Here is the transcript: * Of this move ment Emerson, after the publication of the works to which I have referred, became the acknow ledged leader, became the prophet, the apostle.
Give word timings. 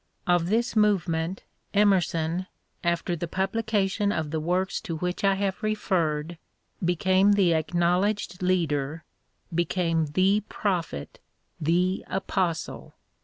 * 0.19 0.27
Of 0.35 0.47
this 0.49 0.75
move 0.75 1.07
ment 1.07 1.43
Emerson, 1.75 2.47
after 2.83 3.15
the 3.15 3.27
publication 3.27 4.11
of 4.11 4.31
the 4.31 4.39
works 4.39 4.81
to 4.81 4.95
which 4.97 5.23
I 5.23 5.35
have 5.35 5.61
referred, 5.61 6.39
became 6.83 7.33
the 7.33 7.51
acknow 7.51 8.01
ledged 8.01 8.41
leader, 8.41 9.03
became 9.53 10.07
the 10.07 10.41
prophet, 10.49 11.19
the 11.59 12.03
apostle. 12.07 12.95